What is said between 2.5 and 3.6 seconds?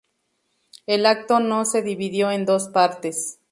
partes.